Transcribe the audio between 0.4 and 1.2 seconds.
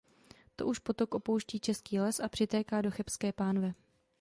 To už potok